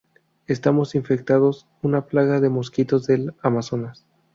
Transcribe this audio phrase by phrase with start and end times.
[0.47, 1.67] estamos infectados.
[1.83, 4.03] una plaga de mosquitos del Amazonas.